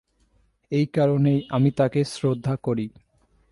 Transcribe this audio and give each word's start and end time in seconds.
এই 0.71 0.85
কারণেই 0.95 1.39
আমি 1.49 1.69
তাঁকে 1.71 2.01
শ্রদ্ধা 2.13 2.55
করি। 2.63 2.87